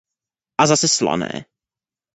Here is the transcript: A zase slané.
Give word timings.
A 0.61 0.65
zase 0.71 0.87
slané. 0.87 1.33